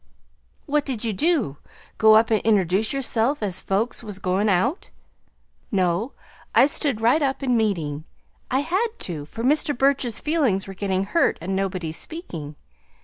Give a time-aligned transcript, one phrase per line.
[0.65, 1.57] "What did you do
[1.99, 4.89] go up and introduce yourself as folks was goin' out?"
[5.71, 6.13] "No;
[6.55, 8.05] I stood right up in meeting.
[8.49, 9.77] I had to, for Mr.
[9.77, 12.55] Burch's feelings were getting hurt at nobody's speaking.